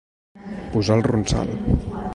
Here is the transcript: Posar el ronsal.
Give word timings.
Posar 0.71 0.97
el 0.99 1.07
ronsal. 1.11 1.57